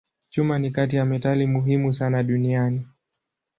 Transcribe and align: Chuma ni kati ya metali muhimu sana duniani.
Chuma 0.29 0.59
ni 0.59 0.71
kati 0.71 0.95
ya 0.95 1.05
metali 1.05 1.47
muhimu 1.47 1.93
sana 1.93 2.23
duniani. 2.23 2.85